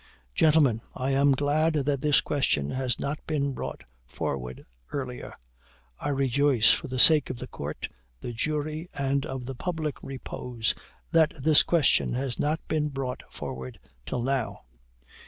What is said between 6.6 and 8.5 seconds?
for the sake of the court, the